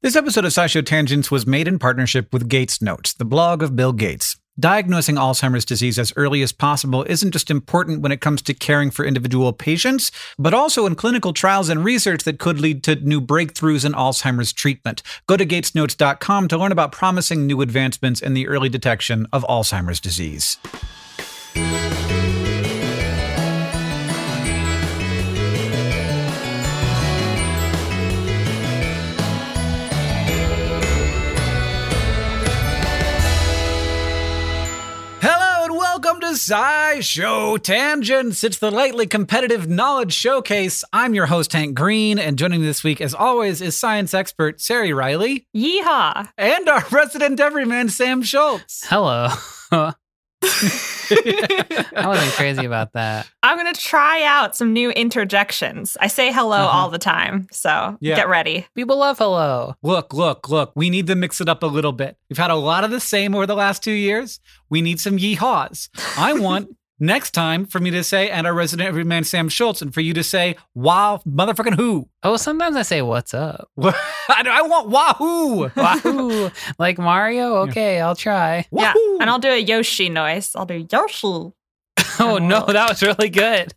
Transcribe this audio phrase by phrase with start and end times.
[0.00, 3.74] This episode of SciShow Tangents was made in partnership with Gates Notes, the blog of
[3.74, 4.36] Bill Gates.
[4.56, 8.92] Diagnosing Alzheimer's disease as early as possible isn't just important when it comes to caring
[8.92, 13.20] for individual patients, but also in clinical trials and research that could lead to new
[13.20, 15.02] breakthroughs in Alzheimer's treatment.
[15.26, 19.98] Go to gatesnotes.com to learn about promising new advancements in the early detection of Alzheimer's
[19.98, 20.58] disease.
[36.48, 38.42] SciShow Tangents.
[38.42, 40.82] It's the lightly competitive knowledge showcase.
[40.94, 44.56] I'm your host, Hank Green, and joining me this week, as always, is science expert
[44.56, 46.26] Ceri Riley Yeehaw!
[46.38, 48.86] and our resident everyman, Sam Schultz.
[48.88, 49.28] Hello.
[51.10, 53.28] I wasn't crazy about that.
[53.42, 55.96] I'm gonna try out some new interjections.
[56.00, 56.78] I say hello Uh-huh.
[56.78, 58.16] all the time, so Yeah.
[58.16, 58.66] get ready.
[58.74, 59.74] People love hello.
[59.82, 60.72] Look, look, look.
[60.76, 62.16] We need to mix it up a little bit.
[62.30, 64.40] We've had a lot of the same over the last two years.
[64.70, 65.88] We need some yeehaws.
[66.16, 66.68] I want
[67.00, 70.14] next time for me to say, and our resident everyman, Sam Schultz, and for you
[70.14, 72.08] to say, wow, motherfucking who.
[72.22, 73.70] Oh, sometimes I say what's up.
[73.80, 73.92] I,
[74.28, 75.70] I want wahoo.
[75.76, 76.50] Wahoo.
[76.78, 77.56] like Mario?
[77.68, 78.66] Okay, I'll try.
[78.72, 79.18] Yeah, Wahoo.
[79.20, 80.52] and I'll do a Yoshi noise.
[80.54, 81.52] I'll do Yoshi.
[82.20, 83.72] Oh no, that was really good.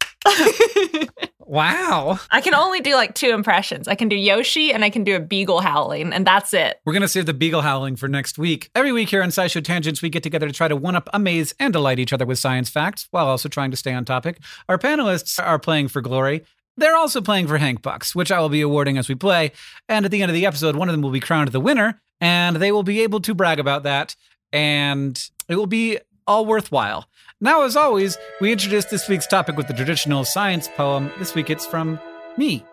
[1.52, 2.18] Wow.
[2.32, 3.90] I can only do like two impressions.
[3.90, 6.80] I can do Yoshi and I can do a beagle howling, and that's it.
[6.86, 8.70] We're going to save the beagle howling for next week.
[8.74, 11.54] Every week here on SciShow Tangents, we get together to try to one up, amaze,
[11.60, 14.40] and delight each other with science facts while also trying to stay on topic.
[14.70, 16.46] Our panelists are playing for glory.
[16.78, 19.52] They're also playing for Hank Bucks, which I will be awarding as we play.
[19.90, 22.02] And at the end of the episode, one of them will be crowned the winner,
[22.22, 24.16] and they will be able to brag about that,
[24.54, 27.10] and it will be all worthwhile.
[27.44, 31.12] Now, as always, we introduce this week's topic with the traditional science poem.
[31.18, 32.00] This week it's from
[32.38, 32.64] me.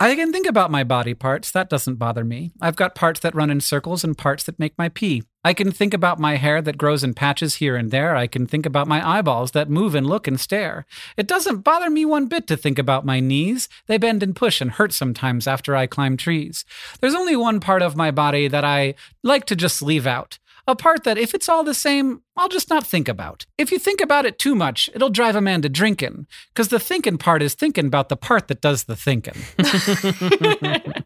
[0.00, 1.52] I can think about my body parts.
[1.52, 2.50] That doesn't bother me.
[2.60, 5.22] I've got parts that run in circles and parts that make my pee.
[5.44, 8.16] I can think about my hair that grows in patches here and there.
[8.16, 10.86] I can think about my eyeballs that move and look and stare.
[11.16, 13.68] It doesn't bother me one bit to think about my knees.
[13.86, 16.64] They bend and push and hurt sometimes after I climb trees.
[17.00, 20.40] There's only one part of my body that I like to just leave out.
[20.66, 23.44] A part that, if it's all the same, I'll just not think about.
[23.58, 26.26] If you think about it too much, it'll drive a man to drinking.
[26.54, 29.34] Because the thinking part is thinking about the part that does the thinking.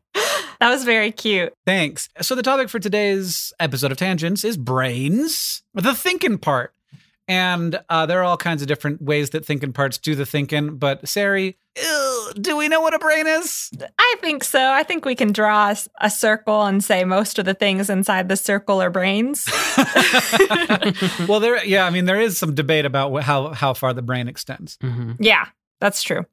[0.60, 1.52] That was very cute.
[1.66, 2.08] Thanks.
[2.20, 6.74] So the topic for today's episode of Tangents is brains, the thinking part.
[7.28, 10.76] And uh, there are all kinds of different ways that thinking parts do the thinking.
[10.76, 13.70] But Ceri, ew, do we know what a brain is?
[13.98, 14.70] I think so.
[14.72, 18.36] I think we can draw a circle and say most of the things inside the
[18.36, 19.46] circle are brains.
[21.28, 24.28] well, there, yeah, I mean, there is some debate about how how far the brain
[24.28, 24.78] extends.
[24.80, 25.46] hmm Yeah,
[25.80, 26.26] that's true.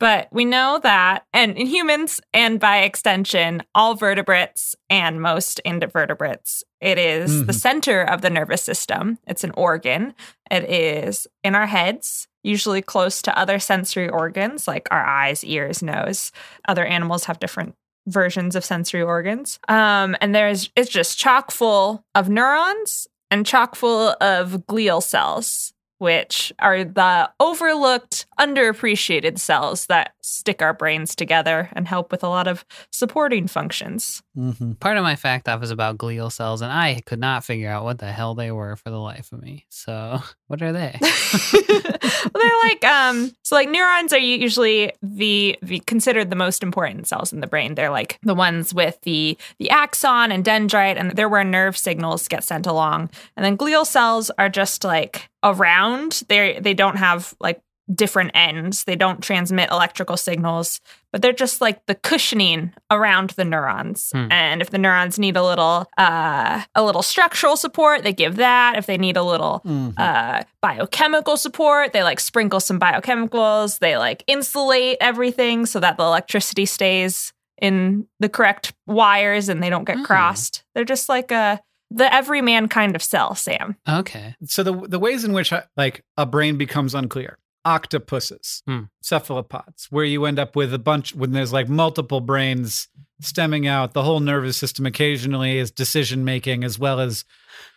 [0.00, 6.64] But we know that, and in humans, and by extension, all vertebrates and most invertebrates,
[6.80, 7.60] it is the Mhm.
[7.60, 9.18] center of the nervous system.
[9.26, 10.14] It's an organ.
[10.50, 15.82] It is in our heads, usually close to other sensory organs like our eyes, ears,
[15.82, 16.30] nose.
[16.68, 17.74] Other animals have different
[18.06, 19.58] versions of sensory organs.
[19.68, 25.73] Um, and there's it's just chock full of neurons and chock full of glial cells
[25.98, 32.28] which are the overlooked, underappreciated cells that stick our brains together and help with a
[32.28, 34.22] lot of supporting functions.
[34.36, 34.72] Mm-hmm.
[34.72, 37.84] Part of my fact off is about glial cells, and I could not figure out
[37.84, 39.66] what the hell they were for the life of me.
[39.68, 40.98] So, what are they?
[41.02, 47.06] well, they're like um so like neurons are usually the, the considered the most important
[47.06, 47.74] cells in the brain.
[47.74, 52.28] They're like the ones with the the axon and dendrite and they're where nerve signals
[52.28, 53.10] get sent along.
[53.36, 56.22] And then glial cells are just like around.
[56.28, 57.60] They they don't have like
[57.94, 58.84] different ends.
[58.84, 60.80] They don't transmit electrical signals,
[61.12, 64.08] but they're just like the cushioning around the neurons.
[64.10, 64.28] Hmm.
[64.32, 68.78] And if the neurons need a little uh a little structural support, they give that.
[68.78, 69.90] If they need a little Mm-hmm.
[69.98, 71.92] uh, biochemical support.
[71.92, 73.80] They like sprinkle some biochemicals.
[73.80, 79.68] They like insulate everything so that the electricity stays in the correct wires and they
[79.70, 80.04] don't get Oh.
[80.04, 80.64] crossed.
[80.74, 81.60] They're just like a
[81.94, 83.76] the everyman kind of cell, Sam.
[83.88, 84.34] Okay.
[84.46, 87.38] So the the ways in which uh, like a brain becomes unclear.
[87.66, 88.82] Octopuses, Hmm.
[89.02, 92.88] cephalopods, where you end up with a bunch when there's like multiple brains
[93.20, 93.94] stemming out.
[93.94, 97.24] The whole nervous system occasionally is decision making as well as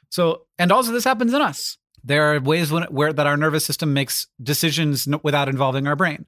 [0.10, 0.44] so.
[0.60, 1.78] And also, this happens in us.
[2.04, 5.96] There are ways when, where that our nervous system makes decisions n- without involving our
[5.96, 6.26] brain,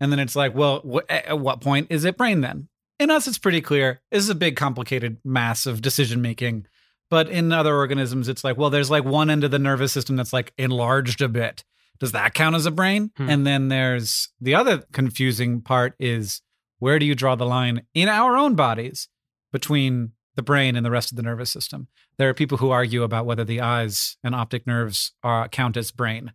[0.00, 2.68] and then it's like, well, wh- at what point is it brain then?
[3.00, 4.00] In us, it's pretty clear.
[4.10, 6.66] This is a big, complicated mass of decision making.
[7.10, 10.16] But in other organisms, it's like, well, there's like one end of the nervous system
[10.16, 11.64] that's like enlarged a bit.
[11.98, 13.10] Does that count as a brain?
[13.16, 13.30] Hmm.
[13.30, 16.42] And then there's the other confusing part is
[16.78, 19.08] where do you draw the line in our own bodies
[19.52, 21.88] between the brain and the rest of the nervous system.
[22.16, 25.90] There are people who argue about whether the eyes and optic nerves are, count as
[25.90, 26.32] brain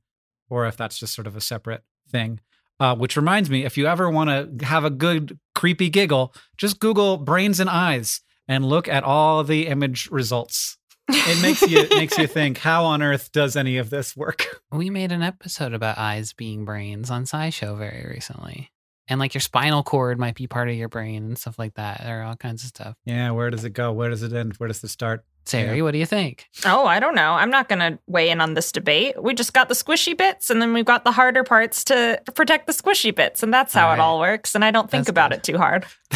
[0.50, 2.42] or if that's just sort of a separate thing.
[2.82, 6.82] Uh, which reminds me, if you ever want to have a good creepy giggle, just
[6.82, 10.78] Google brains and eyes and look at all the image results.
[11.10, 14.46] It makes you it makes you think, how on earth does any of this work?
[14.72, 18.72] We made an episode about eyes being brains on SciShow very recently.
[19.08, 22.02] And like your spinal cord might be part of your brain and stuff like that.
[22.04, 22.96] There are all kinds of stuff.
[23.06, 23.92] Yeah, where does it go?
[23.92, 24.54] Where does it end?
[24.58, 25.26] Where does it start?
[25.46, 25.82] Ceri, Yeah.
[25.84, 26.48] what do you think?
[26.66, 27.34] Oh, I don't know.
[27.34, 29.22] I'm not going to weigh in on this debate.
[29.22, 32.66] We just got the squishy bits and then we've got the harder parts to protect
[32.66, 33.44] the squishy bits.
[33.44, 34.56] And that's how All it all works.
[34.56, 35.38] And I don't think That's about good.
[35.40, 35.86] it too hard.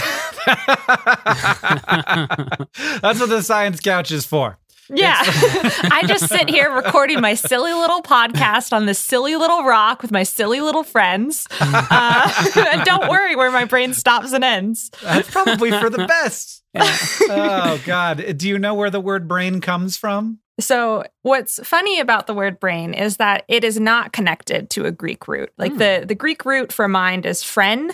[3.02, 4.58] That's what the science couch is for.
[4.90, 5.20] Yeah.
[5.22, 10.12] I just sit here recording my silly little podcast on this silly little rock with
[10.12, 11.46] my silly little friends.
[11.60, 14.90] Uh, and don't worry where my brain stops and ends.
[15.04, 16.64] That's probably for the best.
[16.78, 18.38] oh God.
[18.38, 20.40] Do you know where the word brain comes from?
[20.60, 24.92] So, what's funny about the word brain is that it is not connected to a
[24.92, 25.52] Greek root.
[25.58, 25.78] Like Hmm.
[25.80, 27.92] the, the Greek root for mind is phren,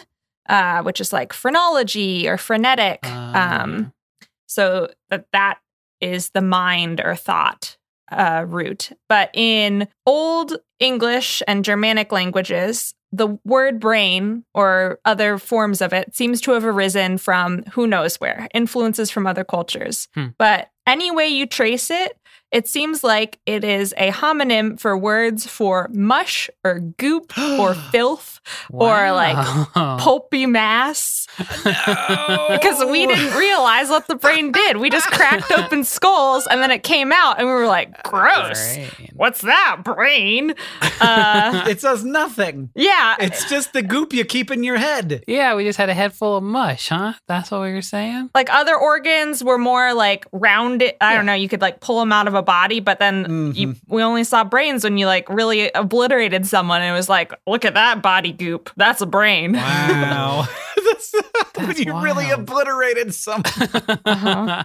[0.49, 2.99] uh, which is like phrenology or frenetic.
[3.03, 3.63] Ah.
[3.63, 3.93] um,
[4.47, 5.59] so that that
[5.99, 7.77] is the mind or thought
[8.11, 8.91] uh, root.
[9.09, 16.15] But in Old English and Germanic languages, the word brain or other forms of it
[16.15, 20.07] seems to have arisen from who knows where, influences from other cultures.
[20.15, 20.27] Hmm.
[20.37, 22.17] But any way you trace it,
[22.53, 28.39] it seems like it is a homonym for words for mush or goop or filth
[28.71, 29.35] or like
[29.73, 34.77] pulpy mass because we didn't realize what the brain did.
[34.77, 38.75] We just cracked open skulls and then it came out and we were like, gross.
[38.75, 38.89] Brain.
[39.15, 40.53] What's that, brain?
[41.01, 42.69] Uh, it says nothing.
[42.75, 43.17] yeah.
[43.19, 45.21] It's just the goop you keep in your head.
[45.27, 47.13] Yeah, we just had a head full of mush, huh?
[47.27, 48.29] That's what we were saying?
[48.33, 50.93] like other organs were more like rounded.
[51.01, 51.33] I don't know.
[51.33, 54.43] You could like pull them out of a body, but then you, we only saw
[54.43, 56.81] brains when you like really obliterated someone.
[56.81, 58.69] And it was like, look at that body goop.
[58.75, 59.53] That's a brain.
[59.53, 60.47] Wow.
[60.75, 61.13] That's,
[61.55, 63.43] when That's you really obliterated someone.
[64.05, 64.63] Uh-huh.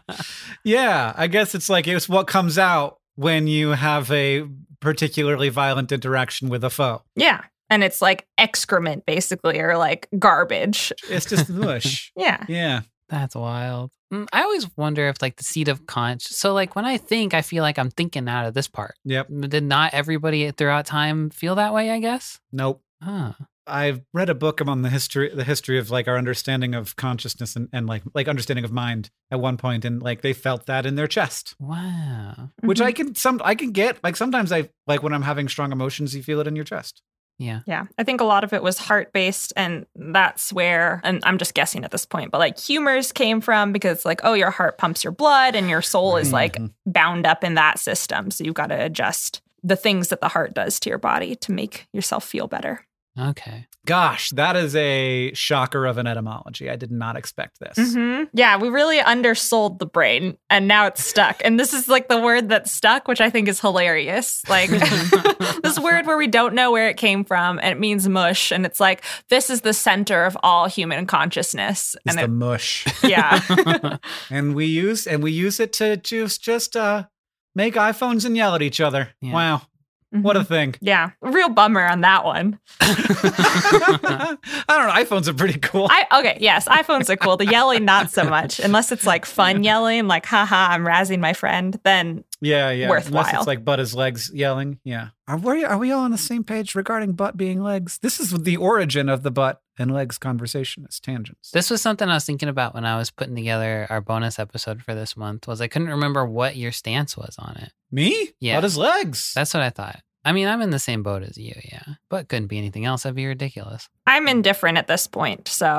[0.65, 4.45] Yeah, I guess it's like it's what comes out when you have a
[4.81, 7.03] particularly violent interaction with a foe.
[7.17, 7.43] Yeah.
[7.71, 10.93] And it's like excrement, basically, or like garbage.
[11.11, 12.13] It's just mush.
[12.17, 12.45] Yeah.
[12.49, 12.81] Yeah.
[13.09, 13.91] That's wild.
[14.13, 16.23] Mm, I always wonder if like the seat of conch.
[16.29, 18.95] So like when I think, I feel like I'm thinking out of this part.
[19.05, 19.29] Yep.
[19.49, 21.91] Did not everybody throughout time feel that way?
[21.91, 22.41] I guess.
[22.53, 22.83] Nope.
[23.03, 23.33] Huh.
[23.67, 27.55] I've read a book on the history the history of like our understanding of consciousness
[27.55, 30.87] and, and like like understanding of mind at one point and like they felt that
[30.87, 31.55] in their chest.
[31.61, 32.49] Wow.
[32.63, 32.85] Which Mhm.
[32.87, 34.03] I can some I can get.
[34.03, 37.03] Like sometimes I like when I'm having strong emotions, you feel it in your chest.
[37.39, 37.61] Yeah.
[37.67, 41.39] Yeah, I think a lot of it was heart based, and that's where, and I'm
[41.39, 44.77] just guessing at this point, but like humors came from because, like, oh, your heart
[44.77, 46.73] pumps your blood and your soul is like Mhm.
[46.87, 48.33] bound up in that system.
[48.33, 51.53] So you've got to adjust the things that the heart does to your body to
[51.53, 52.85] make yourself feel better.
[53.19, 53.67] Okay.
[53.87, 56.69] Gosh, that is a shocker of an etymology.
[56.69, 57.95] I did not expect this.
[57.95, 61.41] hmm Yeah, we really undersold the brain and now it's stuck.
[61.43, 64.43] And this is like the word that stuck, which I think is hilarious.
[64.49, 64.71] Like
[65.63, 68.53] this word where we don't know where it came from and it means mush.
[68.53, 71.97] And it's like, this is the center of all human consciousness.
[72.05, 72.87] It's and the it, mush.
[73.03, 73.97] yeah.
[74.31, 77.07] and we use and we use it to just just uh
[77.55, 79.15] make iPhones and yell at each other.
[79.21, 79.33] Yeah.
[79.33, 79.63] Wow.
[80.11, 80.41] What Mm-hmm.
[80.41, 80.75] a thing.
[80.81, 82.59] Yeah, real bummer on that one.
[82.81, 84.37] I
[84.69, 84.93] don't know.
[84.95, 85.87] iPhones are pretty cool.
[85.91, 87.37] I okay, yes, iPhones are cool.
[87.37, 91.33] The yelling not so much, unless it's like fun yelling, like haha, I'm razzing my
[91.35, 91.79] friend.
[91.85, 92.87] Then yeah, yeah.
[92.87, 93.39] Unless worthwhile.
[93.41, 94.79] it's like butt his legs yelling.
[94.85, 95.09] Yeah.
[95.27, 97.99] Are we are we all on the same page regarding butt being legs?
[97.99, 101.51] This is the origin of the butt and legs conversation as tangents.
[101.51, 104.83] This was something I was thinking about when I was putting together our bonus episode
[104.83, 105.47] for this month.
[105.47, 107.73] Was I couldn't remember what your stance was on it.
[107.91, 108.31] Me?
[108.41, 108.57] Yeah.
[108.57, 109.33] Butt his legs.
[109.35, 110.01] That's what I thought.
[110.25, 111.95] I mean, I'm in the same boat as you, yeah.
[112.11, 113.05] But couldn't be anything else.
[113.05, 113.89] That'd be ridiculous.
[114.07, 115.49] I'm indifferent at this point.
[115.49, 115.79] So,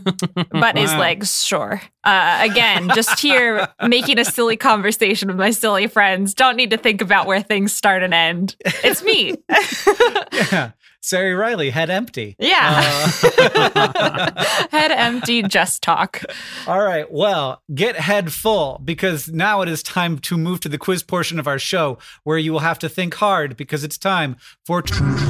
[0.50, 1.80] but his legs, sure.
[2.02, 6.34] Uh, again, just here making a silly conversation with my silly friends.
[6.34, 8.56] Don't need to think about where things start and end.
[8.82, 9.36] It's me.
[10.32, 10.72] yeah.
[11.06, 12.34] Ceri Riley, head empty.
[12.40, 12.82] yeah.
[13.22, 16.22] Uh, Head empty, just talk.
[16.66, 17.10] All right.
[17.12, 21.38] Well, get head full because now it is time to move to the quiz portion
[21.38, 24.82] of our show where you will have to think hard because it's time for.
[24.82, 25.22] Truth.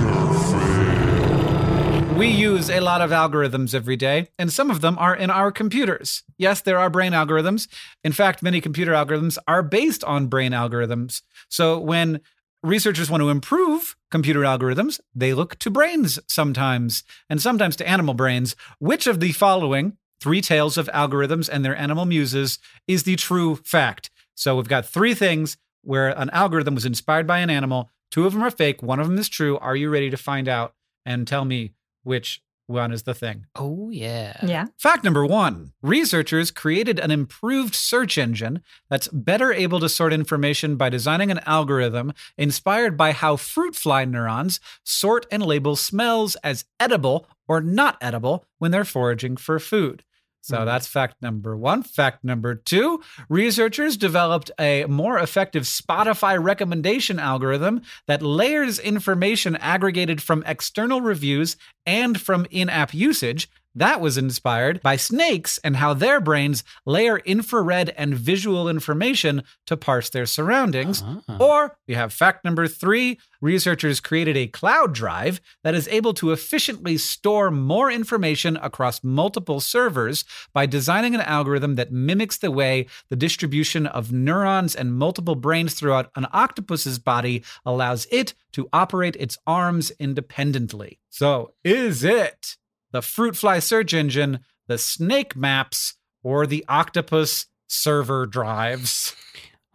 [2.17, 5.53] We use a lot of algorithms every day, and some of them are in our
[5.53, 6.23] computers.
[6.39, 7.69] Yes, there are brain algorithms.
[8.03, 11.21] In fact, many computer algorithms are based on brain algorithms.
[11.51, 12.23] So when
[12.63, 18.15] researchers want to improve computer algorithms, they look to brains sometimes, and sometimes to animal
[18.15, 18.57] brains.
[18.79, 22.59] Which of the following Three Tales of Algorithms and Their Animal Muses
[22.89, 24.11] is the true fact.
[24.35, 27.91] So we've got three things where an algorithm was inspired by an animal.
[28.11, 29.59] Two of them are fake, one of them is true.
[29.59, 33.47] Are you ready to find out and tell me which one is the thing?
[33.55, 34.37] Oh yeah.
[34.43, 34.67] Yeah.
[34.79, 40.77] Fact number one researchers created an improved search engine that's better able to sort information
[40.77, 46.65] by designing an algorithm inspired by how fruit fly neurons sort and label smells as
[46.81, 50.03] edible or not edible when they're foraging for food.
[50.47, 50.65] So Hmm.
[50.67, 51.83] that's fact number one.
[51.83, 60.23] Fact number two researchers developed a more effective Spotify recommendation algorithm that layers information aggregated
[60.23, 63.49] from external reviews and from in app usage.
[63.77, 69.77] That was inspired by snakes and how their brains layer infrared and visual information to
[69.77, 71.03] parse their surroundings.
[71.05, 71.37] Ah.
[71.39, 76.33] Or we have fact number three researchers created a cloud drive that is able to
[76.33, 82.87] efficiently store more information across multiple servers by designing an algorithm that mimics the way
[83.11, 89.17] the distribution of neurons and multiple brains throughout an octopus's body allows it to operate
[89.17, 90.99] its arms independently.
[91.11, 92.57] So, is it
[92.93, 99.15] the fruit fly search engine, the snake maps, or the octopus server drives?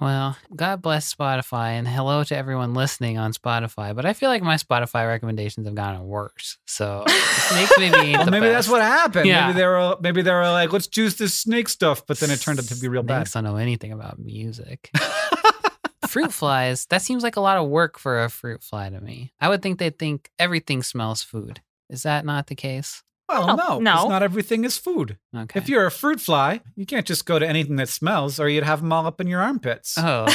[0.02, 3.96] Well, God bless Spotify and hello to everyone listening on Spotify.
[3.96, 6.58] But I feel like my Spotify recommendations have gotten worse.
[6.66, 9.28] So snakes maybe Well, maybe that's what happened.
[9.28, 9.48] Yeah.
[9.48, 12.42] Maybe they were maybe they were like, let's juice this snake stuff, but then it
[12.42, 13.28] turned out to be real bad.
[13.28, 14.90] Snakes don't know anything about music.
[16.08, 19.32] fruit flies, that seems like a lot of work for a fruit fly to me.
[19.40, 21.62] I would think they'd think everything smells food.
[21.92, 23.04] Is that not the case?
[23.30, 24.08] Well, Well, no, no.
[24.10, 25.18] not everything is food.
[25.36, 25.60] Okay.
[25.60, 28.64] If you're a fruit fly, you can't just go to anything that smells, or you'd
[28.64, 29.96] have them all up in your armpits.
[29.98, 30.26] oh,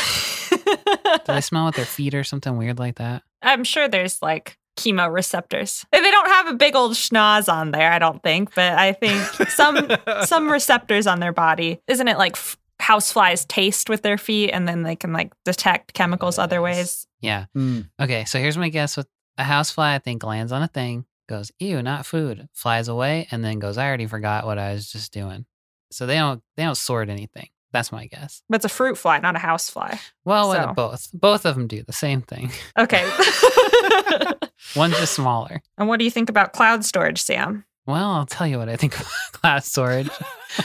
[0.51, 3.23] do they smell with their feet or something weird like that?
[3.43, 5.85] I'm sure there's like chemoreceptors.
[5.93, 9.23] They don't have a big old schnoz on there, I don't think, but I think
[9.51, 9.91] some
[10.25, 11.81] some receptors on their body.
[11.87, 15.95] Isn't it like f- houseflies taste with their feet and then they can like detect
[15.95, 17.07] chemicals other ways?
[17.21, 17.47] Yeah.
[17.57, 17.89] Mm.
[18.01, 19.09] Okay, so here's my guess with
[19.39, 23.45] a housefly, I think lands on a thing, goes, ew, not food, flies away, and
[23.45, 25.45] then goes, I already forgot what I was just doing.
[25.91, 27.49] So they don't they don't sort anything.
[27.73, 28.43] That's my guess.
[28.49, 29.97] But it's a fruit fly, not a housefly.
[30.25, 31.09] Well, So- well, both.
[31.13, 32.51] Both of them do the same thing.
[32.79, 33.05] Okay.
[34.77, 35.63] One's just smaller.
[35.79, 37.65] and what do you think about cloud storage, Sam?
[37.87, 40.09] Well, I'll tell you what I think about cloud storage.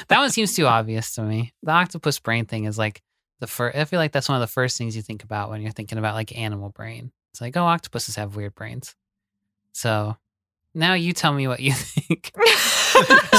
[0.08, 1.54] that one seems too obvious to me.
[1.64, 3.02] The octopus brain thing is like
[3.40, 3.78] the first.
[3.78, 5.98] I feel like that's one of the first things you think about when you're thinking
[5.98, 7.12] about like animal brain.
[7.34, 8.96] It's like, oh, octopuses have weird brains.
[9.74, 10.18] So
[10.74, 12.32] now you tell me what you think.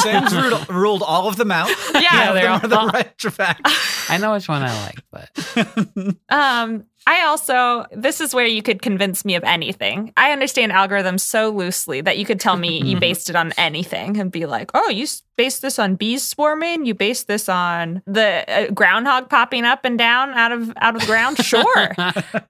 [0.03, 1.71] Sam's ruled, ruled all of them out.
[1.95, 3.61] Yeah, None of they're them are the all- right track.
[4.09, 8.81] I know which one I like, but Um, I also this is where you could
[8.83, 10.13] convince me of anything.
[10.17, 14.19] I understand algorithms so loosely that you could tell me you based it on anything
[14.19, 15.07] and be like, "Oh, you
[15.37, 16.87] based this on bees swarming.
[16.87, 21.01] You based this on the uh, groundhog popping up and down out of out of
[21.01, 21.95] the ground." Sure.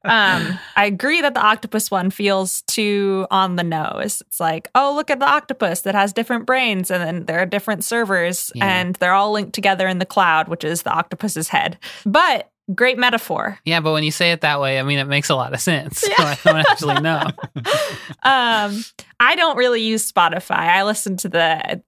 [0.04, 4.22] um, I agree that the octopus one feels too on the nose.
[4.26, 7.46] It's like, oh, look at the octopus that has different brains, and then there are
[7.46, 8.66] different servers, Yeah.
[8.66, 11.78] and they're all linked together in the cloud, which is the octopus's head.
[12.04, 13.58] But great metaphor.
[13.64, 15.60] yeah, but when you say it that way, I mean, it makes a lot of
[15.60, 16.04] sense.
[16.12, 17.20] So I don't actually know.
[18.22, 18.84] um,
[19.18, 20.58] I don't really use Spotify.
[20.58, 21.82] I listen to the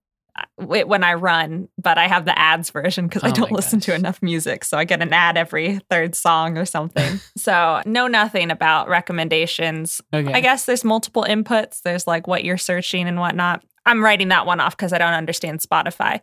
[0.56, 3.78] when I run, but I have the ads version because I Oh don't my listen
[3.80, 4.64] to enough music.
[4.64, 7.20] So I get an ad every third song or something.
[7.36, 10.00] so know nothing about recommendations.
[10.12, 10.32] Okay.
[10.32, 11.82] I guess there's multiple inputs.
[11.82, 13.62] There's like what you're searching and whatnot.
[13.86, 16.20] I'm writing that one off because I don't understand Spotify.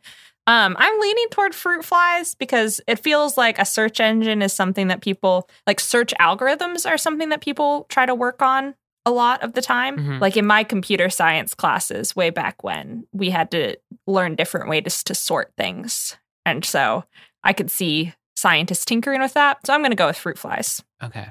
[0.48, 4.88] Um, I'm leaning toward fruit flies because it feels like a search engine is something
[4.88, 8.74] that people like search algorithms are something that people try to work on
[9.05, 9.98] a lot of the time.
[9.98, 10.19] Mhm.
[10.21, 13.75] Like in my computer science classes way back when, we had to
[14.07, 16.17] learn different ways to sort things.
[16.45, 17.05] And so
[17.43, 19.60] I could see scientists tinkering with that.
[19.65, 20.83] So I'm going to go with fruit flies.
[21.03, 21.27] Okay.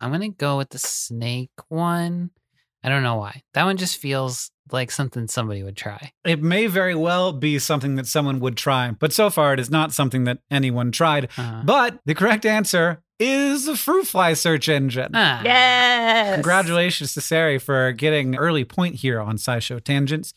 [0.00, 2.30] I'm going to go with the snake one.
[2.82, 3.42] I don't know why.
[3.54, 6.12] That one just feels like something somebody would try.
[6.24, 9.70] It may very well be something that someone would try, but so far it is
[9.70, 11.28] not something that anyone tried.
[11.36, 15.10] Uh, But the correct answer is the fruit fly search engine.
[15.14, 16.34] ah, Yes.
[16.34, 20.32] Congratulations to Ceri for getting early point here on SciShow Tangents.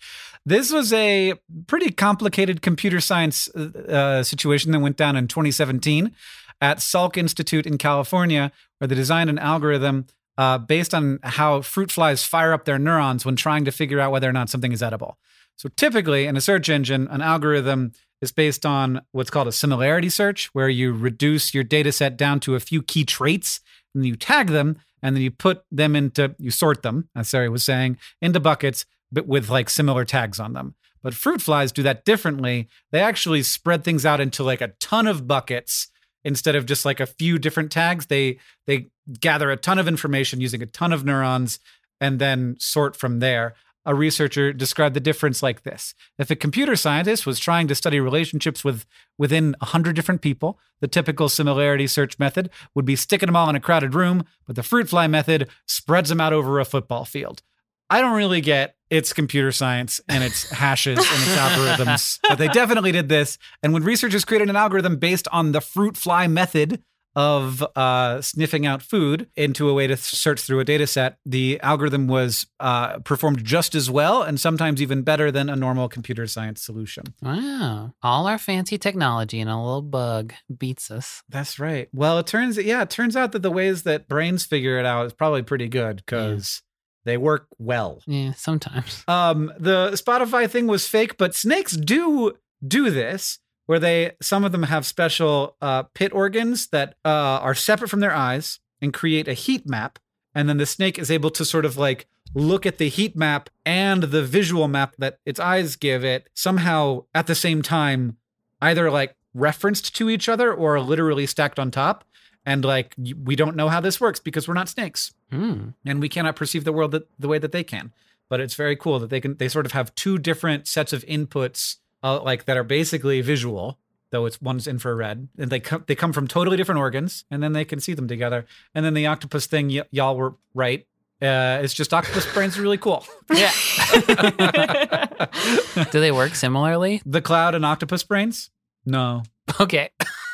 [0.46, 1.34] This was a
[1.68, 6.14] pretty complicated computer science uh, situation that went down in 2017
[6.60, 10.06] at Salk Institute in California, where they designed an algorithm
[10.38, 14.12] uh, based on how fruit flies fire up their neurons when trying to figure out
[14.12, 15.18] whether or not something is edible.
[15.56, 20.10] So typically, in a search engine, an algorithm is based on what's called a similarity
[20.10, 23.60] search, where you reduce your data set down to a few key traits
[23.94, 27.52] and you tag them and then you put them into you sort them as Ceri
[27.52, 30.74] was saying into buckets but with like similar tags on them
[31.04, 32.70] But fruit flies do that differently.
[32.92, 35.90] They actually spread things out into like a ton of buckets
[36.24, 38.08] instead of just like a few different tags.
[38.08, 38.38] They
[38.68, 38.88] they
[39.20, 41.60] gather a ton of information using a ton of neurons
[42.00, 43.54] and then sort from there.
[43.86, 45.94] A researcher described the difference like this.
[46.18, 48.86] If a computer scientist was trying to study relationships with
[49.18, 53.58] within 100 different people, the typical similarity search method would be sticking them all in
[53.58, 57.42] a crowded room, but the fruit fly method spreads them out over a football field.
[57.90, 62.48] I don't really get its computer science and its hashes and its algorithms, but they
[62.48, 63.38] definitely did this.
[63.62, 66.84] And when researchers created an algorithm based on the fruit fly method
[67.16, 71.60] of uh, sniffing out food into a way to search through a data set, the
[71.62, 76.26] algorithm was uh, performed just as well and sometimes even better than a normal computer
[76.28, 77.04] science solution.
[77.22, 77.94] Wow.
[78.02, 81.24] All our fancy technology and a little bug beats us.
[81.30, 81.88] That's right.
[81.94, 85.06] Well, it turns yeah, it turns out that the ways that brains figure it out
[85.06, 86.62] is probably pretty good because
[87.06, 88.02] they work well.
[88.08, 89.04] Yeah, sometimes.
[89.14, 92.34] Um, the Spotify thing was fake, but snakes do
[92.66, 97.10] do this, where they some of them have special uh, pit organs that uh,
[97.42, 100.00] are separate from their eyes and create a heat map,
[100.34, 103.50] and then the snake is able to sort of like look at the heat map
[103.66, 108.18] and the visual map that its eyes give it somehow at the same time,
[108.62, 112.04] either like referenced to each other or literally stacked on top.
[112.46, 115.70] And like we don't know how this works because we're not snakes Hmm.
[115.86, 117.94] and we cannot perceive the world that, the way that they can.
[118.30, 121.04] But it's very cool that they can they sort of have two different sets of
[121.06, 123.78] inputs, uh, like that are basically visual,
[124.10, 127.54] though it's one's infrared, and they come they come from totally different organs, and then
[127.54, 128.46] they can see them together.
[128.76, 130.86] And then the octopus thing, y- y'all were right.
[131.22, 133.06] Uh, it's just octopus brains are really cool.
[133.34, 133.52] Yeah.
[135.92, 137.02] Do they work similarly?
[137.06, 138.50] the cloud and octopus brains?
[138.86, 139.24] No.
[139.60, 139.90] Okay.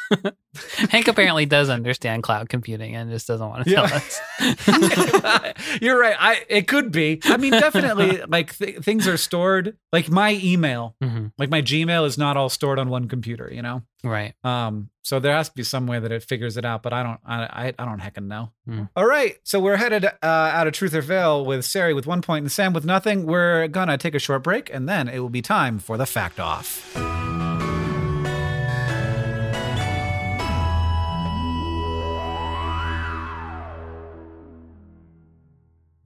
[0.89, 3.87] Hank apparently does understand cloud computing and just doesn't want to Yeah.
[3.87, 4.21] tell us.
[5.81, 6.15] You're right.
[6.19, 7.19] I it could be.
[7.25, 8.21] I mean, definitely.
[8.27, 9.77] Like th- things are stored.
[9.91, 13.49] Like my email, hmm like my Gmail is not all stored on one computer.
[13.51, 13.83] You know.
[14.03, 14.33] Right.
[14.43, 17.03] Um, so there has to be some way that it figures it out, but I
[17.03, 18.51] don't, I, I, I don't heckin' know.
[18.65, 18.83] Hmm.
[18.95, 22.21] All right, so we're headed uh, out of Truth or Fail with Ceri with one
[22.21, 23.25] point and Sam with nothing.
[23.25, 26.39] We're gonna take a short break, and then it will be time for the fact
[26.39, 26.95] off.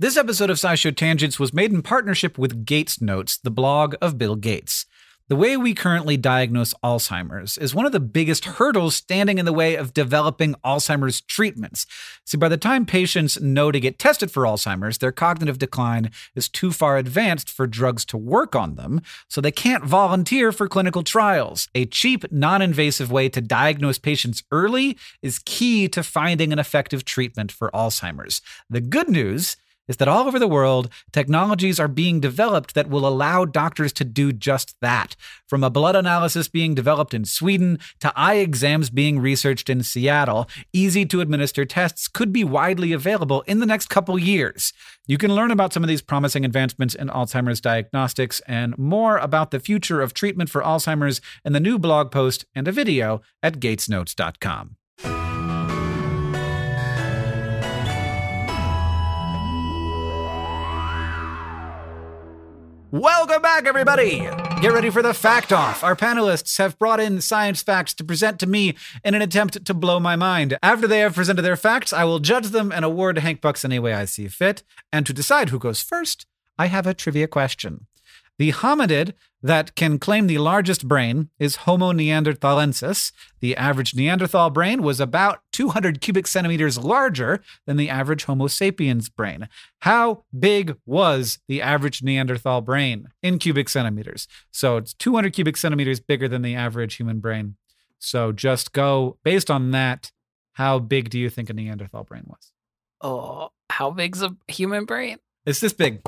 [0.03, 4.17] This episode of SciShow Tangents was made in partnership with Gates Notes, the blog of
[4.17, 4.85] Bill Gates.
[5.29, 9.53] The way we currently diagnose Alzheimer's is one of the biggest hurdles standing in the
[9.53, 11.85] way of developing Alzheimer's treatments.
[12.25, 16.49] See, by the time patients know to get tested for Alzheimer's, their cognitive decline is
[16.49, 21.03] too far advanced for drugs to work on them, so they can't volunteer for clinical
[21.03, 21.69] trials.
[21.73, 27.05] A cheap, non invasive way to diagnose patients early is key to finding an effective
[27.05, 28.41] treatment for Alzheimer's.
[28.69, 29.55] The good news
[29.87, 34.03] is that all over the world, technologies are being developed that will allow doctors to
[34.03, 35.15] do just that.
[35.47, 40.47] From a blood analysis being developed in Sweden to eye exams being researched in Seattle,
[40.71, 44.73] easy to administer tests could be widely available in the next couple years.
[45.05, 49.51] You can learn about some of these promising advancements in Alzheimer's diagnostics and more about
[49.51, 53.59] the future of treatment for Alzheimer's in the new blog post and a video at
[53.59, 54.77] gatesnotes.com.
[62.93, 64.19] Welcome back, everybody!
[64.61, 65.83] Get ready for the fact off.
[65.83, 69.73] Our panelists have brought in science facts to present to me in an attempt to
[69.73, 70.59] blow my mind.
[70.61, 73.79] After they have presented their facts, I will judge them and award Hank Bucks any
[73.79, 74.61] way I see fit.
[74.91, 76.27] And to decide who goes first,
[76.59, 77.87] I have a trivia question.
[78.37, 83.11] The hominid that can claim the largest brain is Homo neanderthalensis.
[83.41, 89.09] The average Neanderthal brain was about 200 cubic centimeters larger than the average Homo sapiens
[89.09, 89.49] brain.
[89.79, 94.29] How big was the average Neanderthal brain in cubic centimeters?
[94.49, 97.57] So it's 200 cubic centimeters bigger than the average human brain.
[97.99, 100.11] So just go based on that.
[100.53, 102.53] How big do you think a Neanderthal brain was?
[103.01, 105.17] Oh, how big's a human brain?
[105.45, 106.01] It's this big.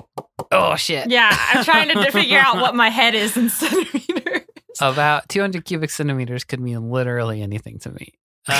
[0.56, 1.10] Oh shit.
[1.10, 4.42] yeah, I'm trying to figure out what my head is in centimeters.
[4.82, 8.14] About 200 cubic centimeters could mean literally anything to me.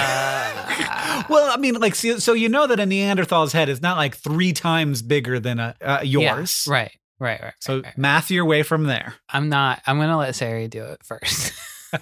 [1.08, 3.98] Uh, well, I mean, like, so, so you know that a Neanderthal's head is not
[3.98, 6.66] like three times bigger than a uh, yeah, yours.
[6.68, 7.54] right, right, right.
[7.60, 7.98] So right, right.
[7.98, 9.14] math your way from there.
[9.30, 9.82] I'm not.
[9.86, 11.54] I'm gonna let Ceri do it first.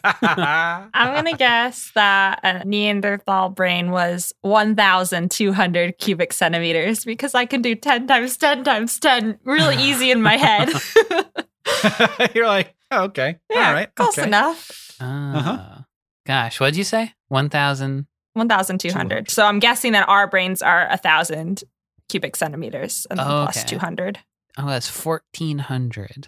[0.03, 7.62] I'm going to guess that a Neanderthal brain was 1,200 cubic centimeters because I can
[7.62, 10.69] do 10 times 10 times 10 really easy in my head.
[12.36, 14.27] You're like, oh, okay, yeah, all right, close okay.
[14.27, 14.95] enough.
[14.99, 15.79] Uh,
[16.25, 17.13] Gosh, what'd you say?
[17.27, 18.08] 1,000.
[18.34, 19.29] 1,200.
[19.29, 21.63] So I'm guessing that our brains are 1,000
[22.10, 23.67] cubic centimeters and then Oh, plus okay.
[23.67, 24.19] 200.
[24.58, 26.27] Oh, that's 1,400.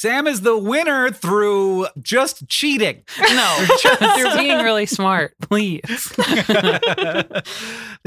[0.00, 3.02] Sam is the winner through just cheating.
[3.20, 3.66] No,
[4.16, 5.34] you're being really smart.
[5.42, 5.82] Please.
[6.16, 7.42] the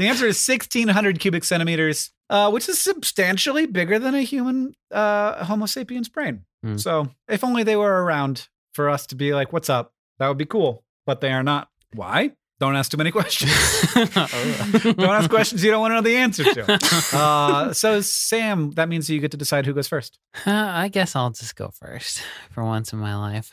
[0.00, 5.66] answer is 1600 cubic centimeters, uh, which is substantially bigger than a human uh, Homo
[5.66, 6.44] sapiens brain.
[6.64, 6.78] Hmm.
[6.78, 9.92] So, if only they were around for us to be like, what's up?
[10.18, 10.82] That would be cool.
[11.06, 11.68] But they are not.
[11.92, 12.32] Why?
[12.60, 13.50] Don't ask too many questions.
[13.94, 16.80] don't ask questions you don't want to know the answer to.
[17.14, 20.18] Uh, so, Sam, that means you get to decide who goes first.
[20.46, 23.50] Uh, I guess I'll just go first for once in my life.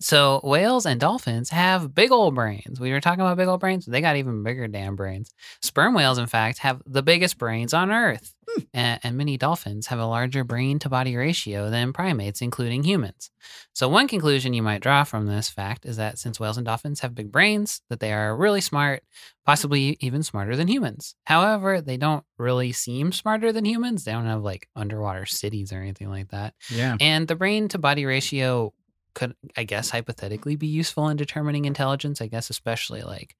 [0.00, 2.78] So, whales and dolphins have big old brains.
[2.78, 3.86] We were talking about big old brains.
[3.86, 5.32] They got even bigger damn brains.
[5.62, 8.34] Sperm whales, in fact, have the biggest brains on Earth.
[8.48, 8.62] Hmm.
[8.74, 13.30] And, and many dolphins have a larger brain to body ratio than primates, including humans.
[13.72, 17.00] So, one conclusion you might draw from this fact is that since whales and dolphins
[17.00, 19.02] have big brains, that they are really smart,
[19.44, 21.14] possibly even smarter than humans.
[21.24, 24.04] However, they don't really seem smarter than humans.
[24.04, 26.54] They don't have like underwater cities or anything like that.
[26.70, 26.96] Yeah.
[27.00, 28.72] And the brain to body ratio
[29.16, 32.20] could, I guess, hypothetically be useful in determining intelligence.
[32.20, 33.34] I guess, especially like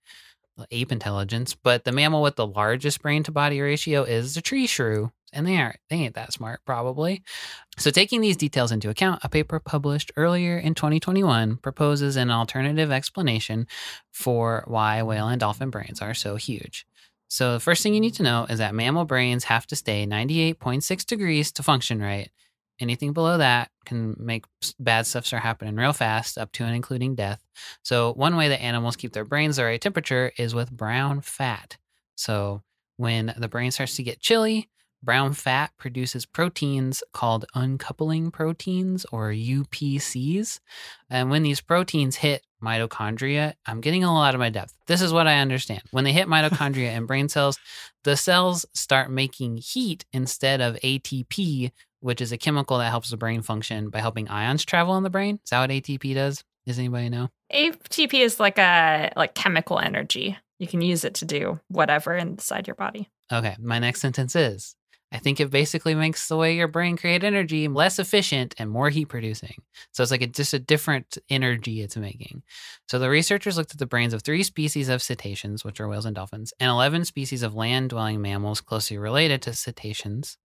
[0.59, 1.55] uh, ape intelligence.
[1.55, 5.47] But the mammal with the largest brain to body ratio is the tree shrew, and
[5.47, 7.23] they aren't they ain't that smart probably.
[7.79, 12.91] So taking these details into account, a paper published earlier in 2021 proposes an alternative
[12.91, 13.67] explanation
[14.13, 16.87] for why whale and dolphin brains are so huge.
[17.29, 20.07] So the first thing you need to know is that mammal brains have to stay
[20.07, 22.31] 98.6 degrees to function right.
[22.81, 24.45] Anything below that can make
[24.79, 27.41] bad stuff start happening real fast, up to and including death.
[27.83, 31.79] So, one way that animals keep their brains the right temperature is with brown fat.
[32.17, 32.63] So,
[32.97, 34.69] when the brain starts to get chilly,
[35.03, 40.59] brown fat produces proteins called uncoupling proteins or UPCs.
[41.09, 44.75] And when these proteins hit mitochondria, I'm getting a lot of my depth.
[44.87, 45.83] This is what I understand.
[45.91, 47.59] When they hit mitochondria and brain cells,
[48.05, 51.71] the cells start making heat instead of ATP,
[52.07, 55.11] which is a chemical that helps the brain function by helping ions travel in the
[55.11, 55.41] brain.
[55.43, 56.45] Is that what ATP does?
[56.65, 57.31] Does anybody know?
[57.53, 60.39] ATP is like a like chemical energy.
[60.61, 63.09] You can use it to do whatever inside your body.
[63.33, 64.77] Okay, my next sentence is
[65.11, 68.91] I think it basically makes the way your brain create energy less efficient and more
[68.91, 69.63] heat producing.
[69.93, 72.45] So it's like a, just a different energy it's making.
[72.89, 76.07] So the researchers looked at the brains of three species of cetaceans, which are whales
[76.07, 80.39] and dolphins, and 11 species of land dwelling mammals closely related to cetaceans,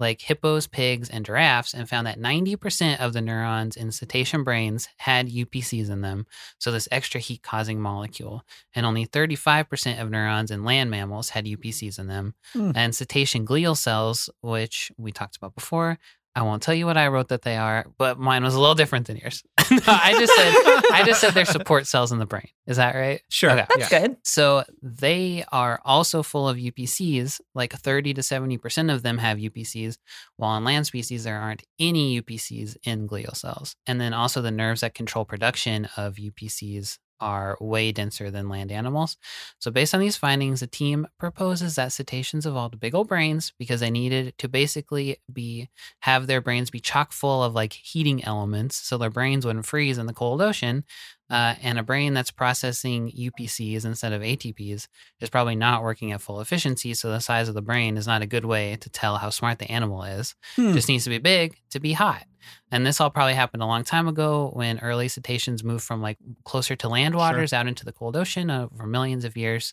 [0.00, 4.88] like hippos, pigs, and giraffes, and found that 90% of the neurons in cetacean brains
[4.98, 6.26] had UPCs in them,
[6.58, 8.42] so this extra heat causing molecule,
[8.74, 12.34] and only 35% of neurons in land mammals had UPCs in them.
[12.52, 12.72] Hmm.
[12.74, 15.98] And cetacean glial cells, which we talked about before,
[16.36, 18.74] I won't tell you what I wrote that they are, but mine was a little
[18.74, 19.42] different than yours.
[19.70, 22.48] no, I just said I just said they're support cells in the brain.
[22.66, 23.20] Is that right?
[23.28, 23.50] Sure.
[23.52, 23.66] Okay.
[23.68, 24.00] That's yeah.
[24.00, 24.16] good.
[24.24, 27.40] So they are also full of UPCs.
[27.54, 29.96] Like 30 to 70% of them have UPCs,
[30.36, 33.76] while in land species, there aren't any UPCs in glial cells.
[33.86, 38.70] And then also the nerves that control production of UPCs are way denser than land
[38.72, 39.16] animals.
[39.58, 43.80] So, based on these findings, the team proposes that cetaceans evolved big old brains because
[43.80, 45.68] they needed to basically be
[46.00, 49.98] have their brains be chock full of like heating elements, so their brains wouldn't freeze
[49.98, 50.84] in the cold ocean.
[51.30, 54.88] Uh, and a brain that's processing UPCs instead of ATPs
[55.20, 56.92] is probably not working at full efficiency.
[56.92, 59.58] So the size of the brain is not a good way to tell how smart
[59.58, 60.34] the animal is.
[60.56, 60.74] Hmm.
[60.74, 62.24] Just needs to be big to be hot.
[62.70, 66.18] And this all probably happened a long time ago when early cetaceans moved from like
[66.44, 67.18] closer to land Sure.
[67.20, 69.72] waters out into the cold ocean over millions of years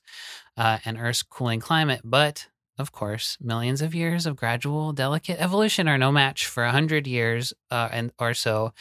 [0.55, 1.99] uh, and Earth's cooling climate.
[2.05, 2.47] But
[2.79, 7.05] of course, millions of years of gradual, delicate evolution are no match for a hundred
[7.05, 8.73] years uh, and or so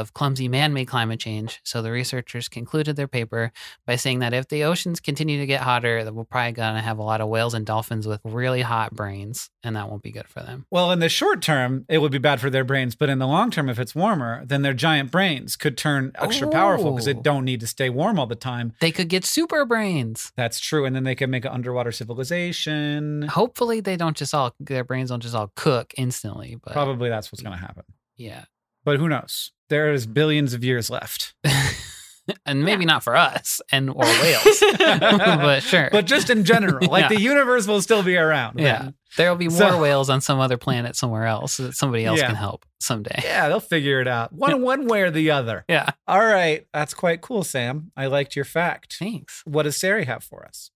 [0.00, 1.60] of clumsy man-made climate change.
[1.64, 3.52] So the researchers concluded their paper
[3.86, 6.98] by saying that if the oceans continue to get hotter, that we're probably gonna have
[6.98, 10.28] a lot of whales and dolphins with really hot brains, and that won't be good
[10.28, 10.66] for them.
[10.70, 13.26] Well, in the short term, it would be bad for their brains, but in the
[13.26, 17.14] long term, if it's warmer, then their giant brains could turn extra powerful because they
[17.14, 17.22] Oh.
[17.22, 18.72] don't need to stay warm all the time.
[18.80, 20.32] They could get super brains.
[20.36, 23.22] That's true, and then they could make an underwater civilization.
[23.28, 26.56] Hopefully, they don't just all their brains don't just all cook instantly.
[26.62, 27.84] But Probably that's what's going to happen.
[28.16, 28.44] yeah,
[28.84, 29.52] But who knows?
[29.70, 31.34] There is billions of years left.
[32.46, 35.88] and maybe not for us and or whales, but sure.
[35.92, 37.08] But just in general, like Yeah.
[37.08, 38.58] the universe will still be around.
[38.58, 38.90] Yeah.
[39.16, 42.28] There'll be more So- whales on some other planet somewhere else that somebody else Yeah.
[42.28, 43.20] can help someday.
[43.22, 44.32] Yeah, they'll figure it out.
[44.32, 45.64] One one way or the other.
[45.68, 45.90] Yeah.
[46.08, 46.66] All right.
[46.72, 47.92] That's quite cool, Sam.
[47.96, 48.96] I liked your fact.
[48.98, 49.42] Thanks.
[49.44, 50.70] What does Ceri have for us?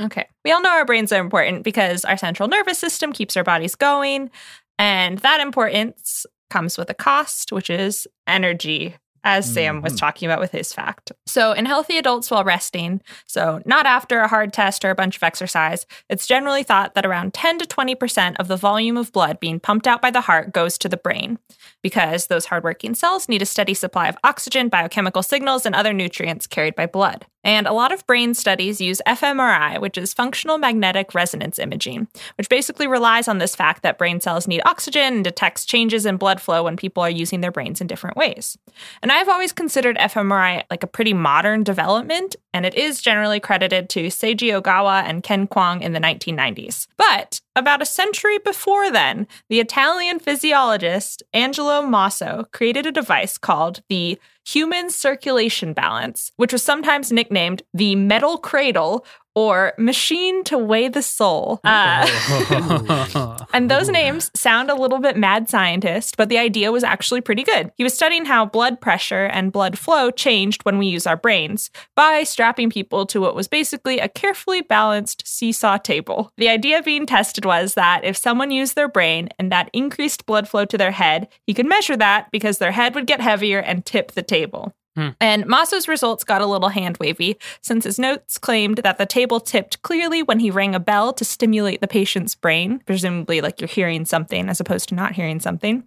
[0.00, 0.26] Okay.
[0.44, 3.74] We all know our brains are important because our central nervous system keeps our bodies
[3.74, 4.30] going.
[4.78, 8.96] And that importance comes with a cost, which is energy.
[9.28, 9.98] as Sam was Mhm.
[9.98, 11.10] talking about with his fact.
[11.26, 15.16] So, in healthy adults while resting, so not after a hard test or a bunch
[15.16, 19.40] of exercise, it's generally thought that around 10 to 20% of the volume of blood
[19.40, 21.40] being pumped out by the heart goes to the brain
[21.82, 26.46] because those hardworking cells need a steady supply of oxygen, biochemical signals, and other nutrients
[26.46, 27.26] carried by blood.
[27.46, 32.48] And a lot of brain studies use fMRI, which is functional magnetic resonance imaging, which
[32.48, 36.40] basically relies on this fact that brain cells need oxygen and detects changes in blood
[36.40, 38.58] flow when people are using their brains in different ways.
[39.00, 43.88] And I've always considered fMRI like a pretty modern development, and it is generally credited
[43.90, 46.88] to Seiji Ogawa and Ken Kwong in the 1990s.
[46.96, 53.82] But about a century before then, the Italian physiologist Angelo Mosso created a device called
[53.88, 59.04] the Human Circulation Balance, which was sometimes nicknamed the metal cradle
[59.36, 61.60] or machine to weigh the soul.
[61.62, 67.20] Uh, and those names sound a little bit mad scientist, but the idea was actually
[67.20, 67.70] pretty good.
[67.76, 71.70] He was studying how blood pressure and blood flow changed when we use our brains
[71.94, 76.32] by strapping people to what was basically a carefully balanced seesaw table.
[76.38, 80.48] The idea being tested was that if someone used their brain and that increased blood
[80.48, 83.84] flow to their head, he could measure that because their head would get heavier and
[83.84, 84.72] tip the table.
[84.96, 85.08] Hmm.
[85.20, 89.40] And Mosso's results got a little hand wavy since his notes claimed that the table
[89.40, 93.68] tipped clearly when he rang a bell to stimulate the patient's brain, presumably like you're
[93.68, 95.84] hearing something as opposed to not hearing something,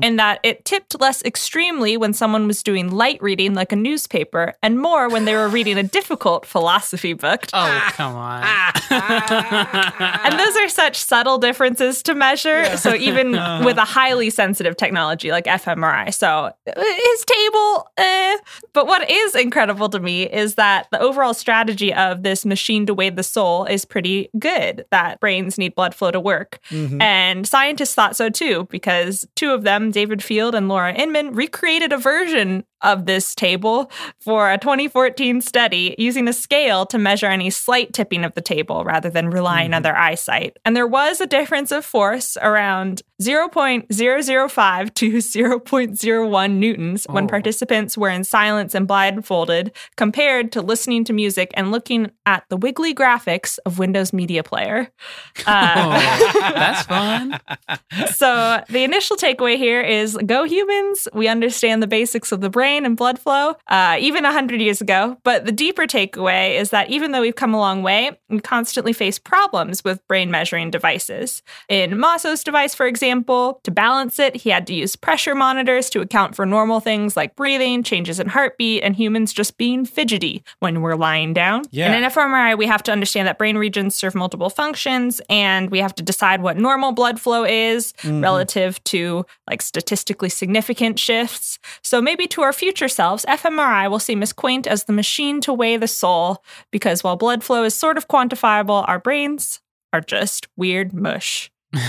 [0.00, 4.54] and that it tipped less extremely when someone was doing light reading like a newspaper
[4.62, 7.46] and more when they were reading a difficult philosophy book.
[7.52, 8.44] oh, come on.
[8.90, 12.76] And those are such subtle differences to measure.
[12.76, 13.32] So even
[13.64, 17.90] with a highly sensitive technology like fMRI, so uh, his table.
[17.96, 18.38] Eh.
[18.72, 22.94] But what is incredible to me is that the overall strategy of this machine to
[22.94, 24.84] weigh the soul is pretty good.
[24.90, 27.00] That brains need blood flow to work, mm-hmm.
[27.00, 31.92] and scientists thought so too because two of them, David Field and Laura Inman, recreated
[31.92, 33.90] a version of this table
[34.20, 38.84] for a 2014 study using a scale to measure any slight tipping of the table
[38.84, 40.56] rather than relying on their eyesight.
[40.64, 47.28] And there was a difference of force around 0.005 to 0.01 newtons when Oh.
[47.28, 52.56] participants were in silence and blindfolded compared to listening to music and looking at the
[52.56, 54.90] wiggly graphics of Windows Media Player.
[55.46, 57.38] Uh, Oh, that's fun.
[58.14, 62.71] so the initial takeaway here is go humans we understand the basics of the brain
[62.84, 67.12] and blood flow uh, even 100 years ago but the deeper takeaway is that even
[67.12, 71.98] though we've come a long way we constantly face problems with brain measuring devices in
[71.98, 76.34] Mosso's device for example to balance it he had to use pressure monitors to account
[76.34, 80.96] for normal things like breathing changes in heartbeat and humans just being fidgety when we're
[80.96, 81.86] lying down Yeah.
[81.92, 85.78] and in fMRI, we have to understand that brain regions serve multiple functions, and we
[85.78, 91.58] have to decide what normal blood flow is relative to like statistically significant shifts.
[91.82, 95.52] So maybe to our future selves, fMRI will seem as quaint as the machine to
[95.52, 99.60] weigh the soul, because while blood flow is sort of quantifiable, our brains
[99.92, 101.50] are just weird mush.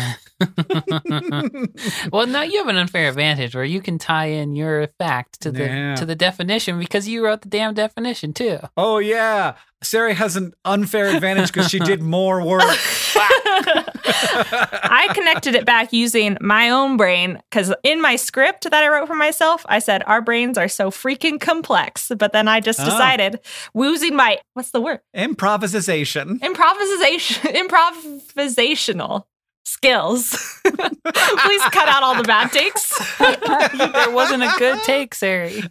[2.11, 5.51] well, now you have an unfair advantage where you can tie in your fact to
[5.51, 5.95] the Yeah.
[5.95, 8.57] to the definition because you wrote the damn definition too.
[8.75, 12.79] Oh yeah, Ceri has an unfair advantage because she did more work.
[14.05, 19.07] I connected it back using my own brain because in my script that I wrote
[19.07, 22.11] for myself, I said our brains are so freaking complex.
[22.17, 22.85] But then I just Oh.
[22.85, 23.39] decided,
[23.75, 24.99] using my what's the word?
[25.13, 26.39] Improvisation.
[26.41, 29.23] Improvisation, improvisational
[29.63, 30.31] skills.
[30.63, 32.93] Please cut out all the bad takes.
[33.19, 35.61] there wasn't a good take, Ceri.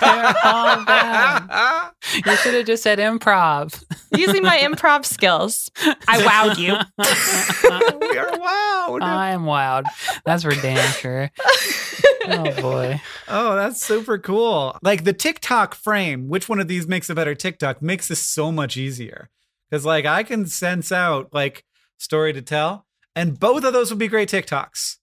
[0.00, 1.90] They're all bad.
[2.14, 3.82] You should have just said improv.
[4.16, 5.70] using my improv skills,
[6.08, 6.72] I wowed you.
[8.10, 9.02] we are wowed.
[9.02, 9.86] I'm wild.
[10.24, 11.30] That's for damn sure.
[12.28, 13.00] Oh boy.
[13.28, 14.76] Oh, that's super cool.
[14.82, 18.50] Like the TikTok frame, which one of these makes a better TikTok makes this so
[18.50, 19.30] much easier.
[19.70, 21.64] Because like I can sense out like
[21.98, 22.85] story to tell,
[23.16, 24.98] and both of those would be great TikToks.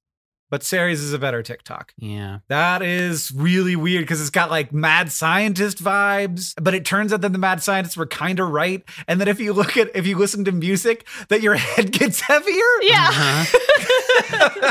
[0.50, 1.94] But Ceri's is a better TikTok.
[1.98, 2.40] Yeah.
[2.48, 7.22] That is really weird because it's got like mad scientist vibes, but it turns out
[7.22, 8.84] that the mad scientists were kind of right.
[9.08, 12.22] And that if you look at, if you listen to music, that your head gets
[12.22, 12.62] heavier.
[12.82, 13.08] Yeah.
[13.10, 14.64] Uh-huh.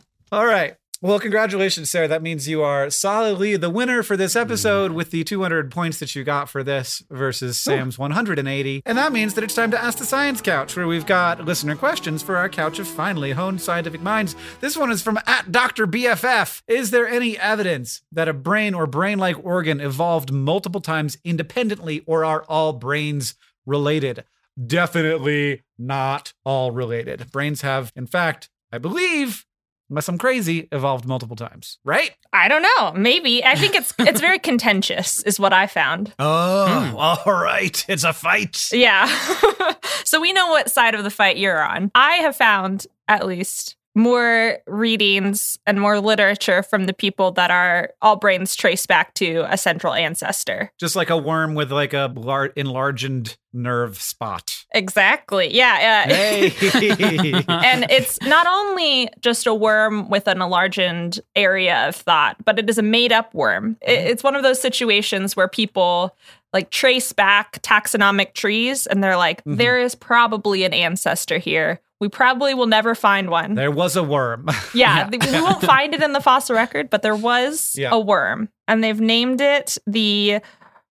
[0.32, 0.76] All right.
[1.04, 2.08] Well, congratulations, Ceri.
[2.08, 6.14] That means you are solidly the winner for this episode with the 200 points that
[6.14, 8.82] you got for this versus Sam's 180.
[8.86, 11.74] And that means that it's time to ask the Science Couch, where we've got listener
[11.74, 14.36] questions for our couch of finely honed scientific minds.
[14.60, 15.88] This one is from at Dr.
[15.88, 16.62] BFF.
[16.68, 22.04] Is there any evidence that a brain or brain like organ evolved multiple times independently,
[22.06, 23.34] or are all brains
[23.66, 24.22] related?
[24.64, 27.32] Definitely not all related.
[27.32, 29.46] Brains have, in fact, I believe,
[29.92, 31.78] unless I'm crazy, evolved multiple times.
[31.84, 32.12] Right?
[32.32, 32.92] I don't know.
[32.92, 33.44] Maybe.
[33.44, 36.14] I think it's it's very contentious, is what I found.
[36.18, 36.96] Oh, hmm.
[36.96, 37.84] all right.
[37.88, 38.68] It's a fight.
[38.72, 39.06] Yeah.
[40.04, 41.90] so we know what side of the fight you're on.
[41.94, 47.90] I have found at least more readings and more literature from the people that are
[48.00, 50.72] all brains traced back to a central ancestor.
[50.78, 54.64] Just like a worm with like a lar- enlarged nerve spot.
[54.74, 55.54] Exactly.
[55.54, 56.06] Yeah.
[56.06, 56.14] yeah.
[56.14, 57.44] Hey.
[57.48, 62.70] and it's not only just a worm with an enlarged area of thought, but it
[62.70, 63.76] is a made up worm.
[63.82, 66.16] It- It's one of those situations where people
[66.54, 69.56] like trace back taxonomic trees and they're like, Mhm.
[69.56, 71.80] "There is probably an ancestor here.
[72.02, 73.54] We probably will never find one.
[73.54, 74.48] there was a worm.
[74.74, 77.90] Yeah, th- we won't find it in the fossil record, but there was Yeah.
[77.92, 80.40] a worm, and they've named it the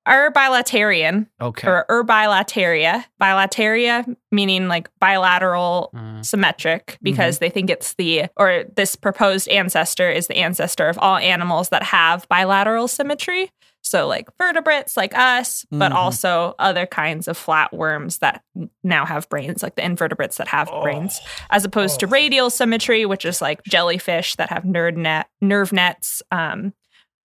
[0.07, 1.67] Urbilaterian Okay.
[1.67, 3.05] or Urbilateria.
[3.21, 10.09] Bilateria meaning like bilateral Uh, symmetric because they think it's the or this proposed ancestor
[10.09, 13.51] is the ancestor of all animals that have bilateral symmetry.
[13.83, 15.95] So like vertebrates like us, but Mhm.
[15.95, 18.43] also other kinds of flatworms that
[18.83, 22.09] now have brains, like the invertebrates that have brains, as opposed to Oh.
[22.09, 26.21] radial symmetry, which is like jellyfish that have nerve net nerve nets.
[26.31, 26.73] Um,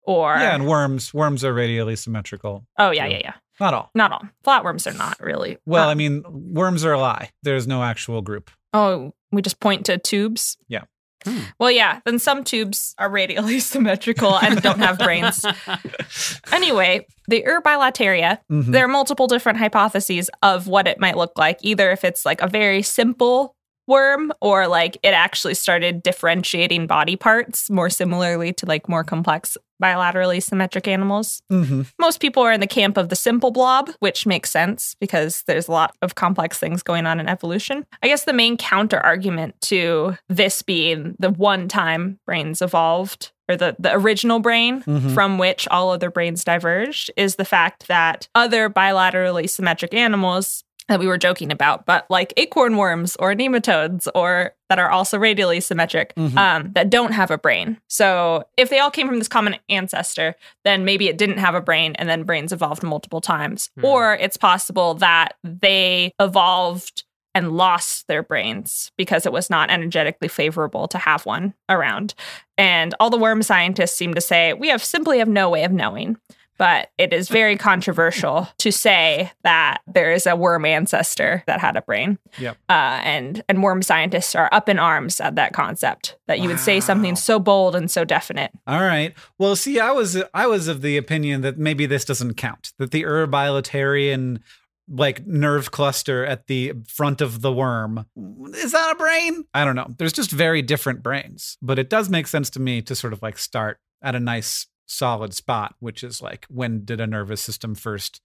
[0.07, 1.13] or yeah, and worms.
[1.13, 2.67] Worms are radially symmetrical.
[2.79, 3.13] oh yeah, too.
[3.13, 3.35] yeah, yeah.
[3.61, 3.91] Not all.
[3.95, 5.57] Not all flatworms are not really.
[5.67, 7.31] Well, Uh, I mean, worms are a lie.
[7.43, 8.51] There's no actual group.
[8.75, 10.59] Oh, we just point to tubes?
[10.69, 10.83] Yeah.
[11.25, 11.39] Hmm.
[11.59, 15.45] Well, yeah, then some tubes are radially symmetrical and don't have brains.
[16.53, 18.67] Anyway, the Urbilateria, Mhm.
[18.67, 22.41] there are multiple different hypotheses of what it might look like, either if it's like
[22.41, 23.56] a very simple
[23.87, 29.57] worm or like it actually started differentiating body parts more similarly to like more complex
[29.83, 31.43] bilaterally symmetric animals.
[31.53, 31.87] Mhm.
[31.99, 35.69] Most people are in the camp of the simple blob, which makes sense because there's
[35.69, 37.85] a lot of complex things going on in evolution.
[38.03, 43.57] I guess the main counter argument to this being the one time brains evolved, or
[43.57, 45.13] the, the original brain Mhm.
[45.13, 51.01] from which all other brains diverged, is the fact that other bilaterally symmetric animals that
[51.01, 55.61] we were joking about, but like acorn worms or nematodes or that are also radially
[55.61, 56.37] symmetric Mhm.
[56.37, 57.79] um, that don't have a brain.
[57.89, 61.61] So if they all came from this common ancestor, then maybe it didn't have a
[61.61, 63.71] brain and then brains evolved multiple times.
[63.79, 63.85] Hmm.
[63.85, 67.03] Or it's possible that they evolved
[67.35, 72.15] and lost their brains because it was not energetically favorable to have one around.
[72.57, 75.73] And all the worm scientists seem to say we have simply have no way of
[75.73, 76.17] knowing.
[76.59, 81.77] But it is very controversial to say that there is a worm ancestor that had
[81.77, 82.19] a brain.
[82.39, 82.57] Yep.
[82.69, 86.61] Uh, and and worm scientists are up in arms at that concept that you would
[86.61, 88.53] say something so bold and so definite.
[88.67, 89.15] All right.
[89.39, 92.73] Well, see, I was I was of the opinion that maybe this doesn't count.
[92.79, 94.41] That the urbilaterian
[94.89, 98.07] like nerve cluster at the front of the worm
[98.55, 99.45] is that a brain?
[99.53, 99.93] I don't know.
[99.99, 103.21] There's just very different brains, but it does make sense to me to sort of
[103.23, 107.75] like start at a nice solid spot, which is like when did a nervous system
[107.75, 108.21] first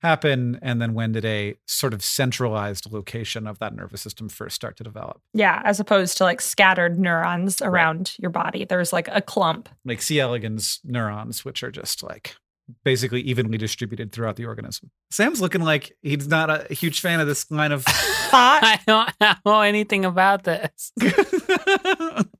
[0.00, 4.54] happen and then when did a sort of centralized location of that nervous system first
[4.54, 5.20] start to develop?
[5.34, 8.64] Yeah, as opposed to like scattered neurons around your body.
[8.64, 9.68] There's like a clump.
[9.84, 10.20] like C.
[10.20, 12.36] elegans neurons, which are just like
[12.84, 14.90] basically evenly distributed throughout the organism.
[15.10, 18.62] Sam's looking like he's not a huge fan of this line of thought.
[18.62, 20.92] I don't know anything about this.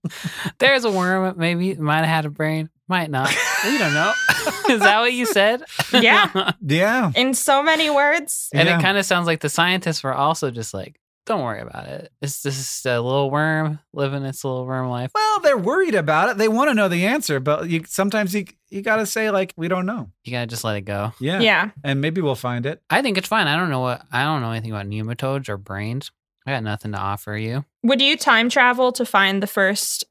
[0.59, 1.35] There's a worm.
[1.37, 2.71] Maybe it might have had a brain.
[2.88, 3.29] Might not.
[3.64, 4.12] We don't know.
[4.71, 5.62] Is that what you said?
[5.92, 6.53] Yeah.
[6.66, 7.11] yeah.
[7.14, 8.49] In so many words.
[8.55, 8.79] and Yeah.
[8.79, 12.11] it kind of sounds like the scientists were also just like, don't worry about it.
[12.23, 15.11] It's just a little worm living its little worm life.
[15.14, 16.38] Well, they're worried about it.
[16.38, 19.53] They want to know the answer, but you sometimes you you got to say like
[19.55, 20.11] we don't know.
[20.25, 21.12] You gotta just let it go.
[21.21, 21.40] Yeah.
[21.40, 21.71] Yeah.
[21.85, 22.81] And maybe we'll find it.
[22.88, 23.47] I think it's fine.
[23.47, 26.11] I don't know what I don't know anything about nematodes or brains.
[26.49, 27.65] I got nothing to offer you.
[27.83, 30.05] Would you time travel to find the first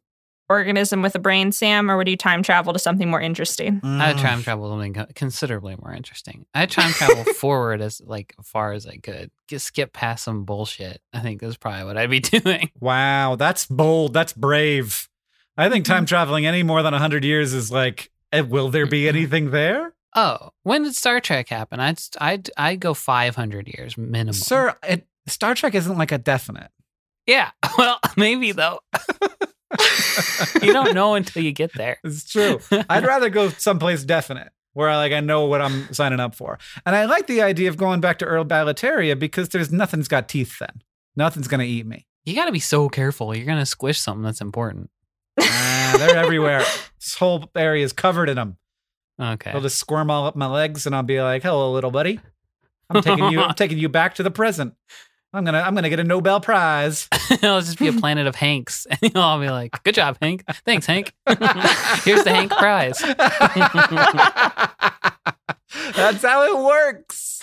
[0.50, 3.82] organism with a brain, Sam, or would you time travel to something more interesting?
[3.84, 4.22] I would Mm.
[4.22, 6.46] time travel to something considerably more interesting.
[6.54, 9.32] I would time travel forward as like far as I could.
[9.48, 11.02] Just skip past some bullshit.
[11.12, 12.70] I think that's probably what I'd be doing.
[12.80, 14.14] Wow, that's bold.
[14.14, 15.10] That's brave.
[15.58, 15.94] I think Mm-hmm.
[15.94, 19.94] time traveling any more than 100 years is like eh, will there be anything there?
[20.16, 21.80] Oh, when did Star Trek happen?
[21.80, 24.34] I'd I'd I'd go five hundred years minimum.
[24.34, 26.72] Sir, it, Star Trek isn't like a definite.
[27.26, 27.52] Yeah.
[27.78, 28.80] Well, maybe though.
[30.64, 32.00] you don't know until you get there.
[32.04, 32.60] It's true.
[32.90, 36.58] I'd rather go someplace definite where I like I know what I'm signing up for.
[36.88, 40.58] And I like the idea of going back to Urbilateria because there's nothing's got teeth
[40.58, 40.82] then.
[41.16, 42.08] Nothing's gonna eat me.
[42.26, 43.36] You got to be so careful.
[43.36, 44.90] You're gonna squish something that's important.
[45.40, 46.64] Ah, they're everywhere.
[47.00, 48.58] This whole area is covered in them.
[49.22, 49.52] Okay.
[49.52, 52.20] They'll just squirm all up my legs and I'll be like, hello, little buddy.
[52.90, 54.74] I'm taking you I'm taking you back to the present.
[55.34, 57.08] I'm gonna I'm gonna get a Nobel Prize.
[57.32, 60.44] It'll just be a planet of Hanks, and all be like, "Good job, Hank.
[60.66, 61.14] Thanks, Hank.
[61.28, 63.00] Here's the Hank Prize."
[65.96, 67.42] That's how it works.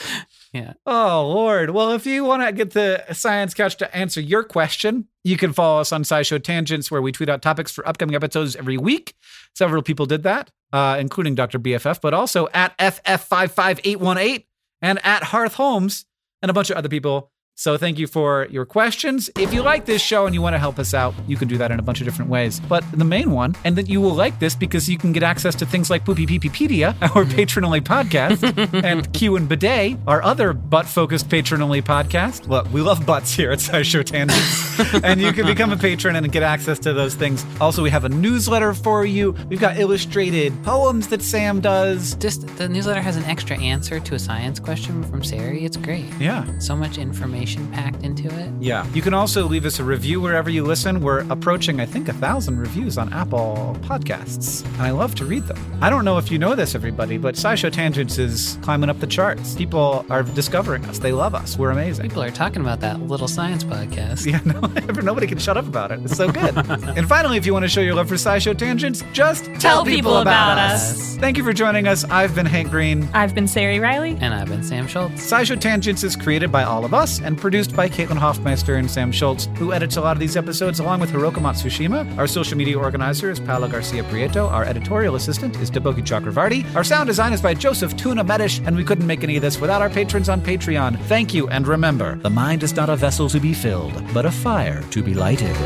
[0.53, 0.75] Yeah.
[0.87, 1.71] Oh Lord.
[1.71, 5.53] Well, if you want to get the Science Couch to answer your question, you can
[5.53, 9.15] follow us on SciShow Tangents, where we tweet out topics for upcoming episodes every week.
[9.55, 11.59] Several people did that, uh, including Dr.
[11.59, 14.45] BFF, but also at FF55818
[14.81, 16.07] and at Hearth Holmes
[16.41, 17.33] and a bunch of other people.
[17.57, 19.31] So thank you for your questions.
[19.39, 21.57] If you like this show and you want to help us out, you can do
[21.59, 22.59] that in a bunch of different ways.
[22.59, 25.55] But the main one, and that you will like this because you can get access
[25.57, 28.43] to things like Poopy Peepedia, our patron only podcast,
[28.85, 32.49] and Q and Bidet, our other butt focused patron only podcast.
[32.49, 34.95] Look, we love butts here at SciShow Tangents.
[35.05, 37.47] and you can become a patron and get access to those things.
[37.61, 39.31] Also, we have a newsletter for you.
[39.49, 42.17] We've got illustrated poems that Sam does.
[42.17, 45.63] Just the newsletter has an extra answer to a science question from Ceri.
[45.63, 46.07] It's great.
[46.19, 46.59] Yeah.
[46.59, 48.51] So much information packed into it.
[48.61, 48.87] Yeah.
[48.93, 51.01] You can also leave us a review wherever you listen.
[51.01, 55.45] We're approaching, I think, a thousand reviews on Apple Podcasts, and I love to read
[55.45, 55.74] them.
[55.81, 59.07] I don't know if you know this, everybody, but SciShow Tangents is climbing up the
[59.07, 59.55] charts.
[59.55, 60.99] People are discovering us.
[60.99, 61.59] They love us.
[61.59, 62.09] We're amazing.
[62.09, 64.25] People are talking about that little science podcast.
[64.25, 64.41] Yeah,
[64.95, 66.01] no, nobody can shut up about it.
[66.05, 66.57] It's so good.
[66.97, 70.19] and finally, if you want to show your love for SciShow Tangents, just Tell people
[70.19, 71.17] about us.
[71.17, 72.05] Thank you for joining us.
[72.05, 73.09] I've been Hank Green.
[73.15, 74.17] I've been Ceri Riley.
[74.21, 75.31] And I've been Sam Schultz.
[75.31, 79.13] SciShow Tangents is created by all of us and produced by Caitlin Hoffmeister and Sam
[79.13, 82.17] Schultz, who edits a lot of these episodes along with Hiroko Matsushima.
[82.19, 84.51] Our social media organizer is Paolo Garcia Prieto.
[84.51, 86.63] Our editorial assistant is Deboki Chakravarti.
[86.77, 89.61] Our sound design is by Joseph Tuna Medina, and we couldn't make any of this
[89.61, 91.01] without our patrons on Patreon.
[91.07, 94.31] Thank you, and remember, the mind is not a vessel to be filled, but a
[94.31, 95.57] fire to be lighted.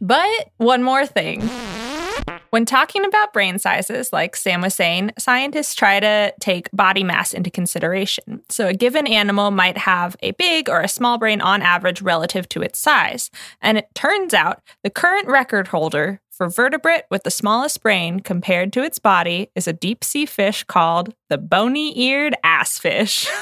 [0.00, 1.48] But one more thing.
[2.50, 7.32] When talking about brain sizes, like Sam was saying, scientists try to take body mass
[7.32, 8.42] into consideration.
[8.48, 12.48] So a given animal might have a big or a small brain on average relative
[12.50, 13.30] to its size.
[13.62, 18.72] And it turns out the current record holder for vertebrate with the smallest brain compared
[18.72, 23.28] to its body is a deep sea fish called the bony eared ass fish.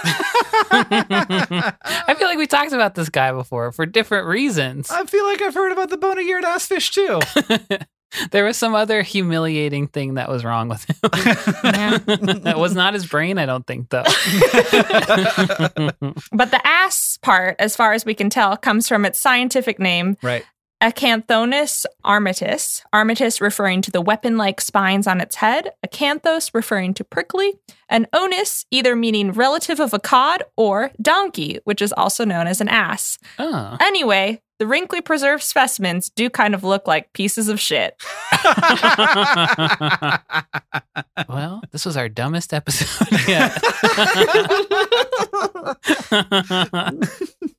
[0.70, 4.90] I feel like we talked about this guy before for different reasons.
[4.90, 7.20] I feel like I've heard about the bony eared ass fish too.
[8.30, 10.96] there was some other humiliating thing that was wrong with him.
[12.42, 14.02] that was not his brain, I don't think, though.
[16.32, 20.16] but the ass part, as far as we can tell, comes from its scientific name,
[20.22, 20.44] right.
[20.80, 27.02] Acanthonus armatus, armatus referring to the weapon like spines on its head, acanthos referring to
[27.02, 27.54] prickly,
[27.88, 32.60] and onus either meaning relative of a cod or donkey, which is also known as
[32.60, 33.18] an ass.
[33.40, 33.76] Oh.
[33.80, 38.02] Anyway, the wrinkly preserved specimens do kind of look like pieces of shit.
[41.28, 43.56] well, this was our dumbest episode yet.